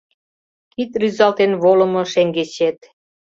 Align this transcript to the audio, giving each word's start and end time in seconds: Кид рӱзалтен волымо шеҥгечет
Кид 0.71 0.91
рӱзалтен 1.01 1.51
волымо 1.61 2.03
шеҥгечет 2.13 2.79